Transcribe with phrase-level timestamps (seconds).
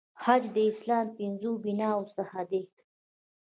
[0.23, 2.63] حج د اسلام د پنځو بناوو څخه دی.